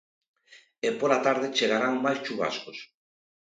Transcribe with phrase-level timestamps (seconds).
[0.87, 2.77] E pola tarde chegarán máis chuvascos.